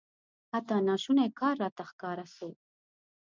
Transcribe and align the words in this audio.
حتی 0.53 0.75
ناشونی 0.87 1.27
کار 1.39 1.55
راته 1.63 1.83
ښکاره 1.89 2.25
سو. 2.35 2.49